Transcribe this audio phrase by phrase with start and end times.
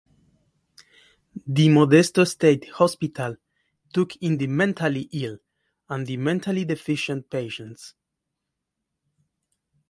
[1.45, 3.35] The Modesto State Hospital
[3.93, 5.37] took in the mentally ill
[5.89, 7.93] and the mentally deficient patients.